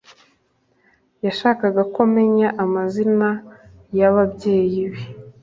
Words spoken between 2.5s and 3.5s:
amazina